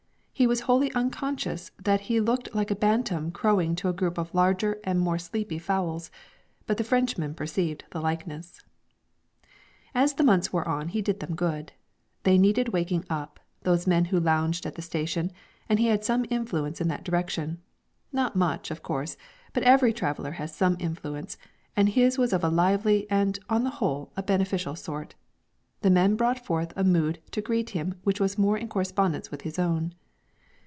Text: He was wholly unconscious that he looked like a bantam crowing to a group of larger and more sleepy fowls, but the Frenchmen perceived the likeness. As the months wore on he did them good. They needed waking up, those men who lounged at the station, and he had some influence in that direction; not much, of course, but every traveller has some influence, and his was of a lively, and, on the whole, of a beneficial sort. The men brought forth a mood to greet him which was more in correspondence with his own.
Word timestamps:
He 0.33 0.47
was 0.47 0.61
wholly 0.61 0.91
unconscious 0.93 1.69
that 1.83 2.01
he 2.09 2.19
looked 2.19 2.55
like 2.55 2.71
a 2.71 2.75
bantam 2.75 3.29
crowing 3.29 3.75
to 3.75 3.89
a 3.89 3.93
group 3.93 4.17
of 4.17 4.33
larger 4.33 4.79
and 4.83 4.99
more 4.99 5.19
sleepy 5.19 5.59
fowls, 5.59 6.09
but 6.65 6.77
the 6.77 6.83
Frenchmen 6.83 7.35
perceived 7.35 7.83
the 7.91 8.01
likeness. 8.01 8.59
As 9.93 10.15
the 10.15 10.23
months 10.23 10.51
wore 10.51 10.67
on 10.67 10.87
he 10.87 11.01
did 11.03 11.19
them 11.19 11.35
good. 11.35 11.73
They 12.23 12.39
needed 12.39 12.69
waking 12.69 13.05
up, 13.07 13.39
those 13.61 13.85
men 13.85 14.05
who 14.05 14.19
lounged 14.19 14.65
at 14.65 14.73
the 14.73 14.81
station, 14.81 15.31
and 15.69 15.77
he 15.77 15.89
had 15.89 16.03
some 16.03 16.25
influence 16.31 16.81
in 16.81 16.87
that 16.87 17.03
direction; 17.03 17.61
not 18.11 18.35
much, 18.35 18.71
of 18.71 18.81
course, 18.81 19.17
but 19.53 19.61
every 19.61 19.93
traveller 19.93 20.31
has 20.31 20.55
some 20.55 20.75
influence, 20.79 21.37
and 21.75 21.89
his 21.89 22.17
was 22.17 22.33
of 22.33 22.43
a 22.43 22.49
lively, 22.49 23.05
and, 23.11 23.37
on 23.47 23.63
the 23.63 23.69
whole, 23.77 24.05
of 24.17 24.23
a 24.23 24.23
beneficial 24.23 24.75
sort. 24.75 25.13
The 25.81 25.91
men 25.91 26.15
brought 26.15 26.43
forth 26.43 26.73
a 26.75 26.83
mood 26.83 27.19
to 27.29 27.41
greet 27.41 27.69
him 27.71 27.99
which 28.03 28.19
was 28.19 28.39
more 28.39 28.57
in 28.57 28.69
correspondence 28.69 29.29
with 29.29 29.41
his 29.43 29.59
own. 29.59 29.93